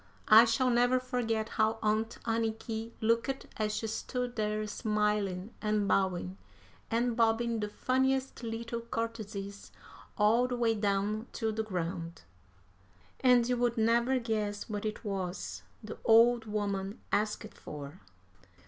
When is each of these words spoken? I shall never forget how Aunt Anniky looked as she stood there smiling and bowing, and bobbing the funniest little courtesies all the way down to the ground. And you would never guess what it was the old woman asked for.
I 0.29 0.45
shall 0.45 0.71
never 0.71 0.99
forget 0.99 1.47
how 1.49 1.77
Aunt 1.83 2.17
Anniky 2.25 2.89
looked 3.01 3.45
as 3.57 3.75
she 3.75 3.85
stood 3.85 4.35
there 4.35 4.65
smiling 4.65 5.53
and 5.61 5.87
bowing, 5.87 6.39
and 6.89 7.15
bobbing 7.15 7.59
the 7.59 7.69
funniest 7.69 8.41
little 8.41 8.81
courtesies 8.81 9.71
all 10.17 10.47
the 10.47 10.55
way 10.55 10.73
down 10.73 11.27
to 11.33 11.51
the 11.51 11.61
ground. 11.61 12.23
And 13.19 13.47
you 13.47 13.57
would 13.57 13.77
never 13.77 14.17
guess 14.17 14.67
what 14.67 14.85
it 14.87 15.05
was 15.05 15.61
the 15.83 15.99
old 16.03 16.45
woman 16.45 16.99
asked 17.11 17.53
for. 17.53 18.01